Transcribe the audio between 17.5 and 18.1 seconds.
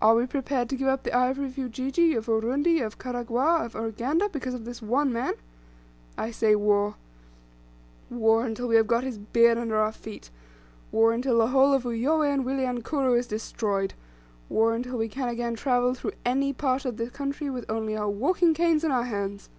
with only our